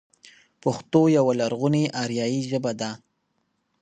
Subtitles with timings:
[0.63, 2.91] پښتو يوه لرغونې آريايي ژبه ده.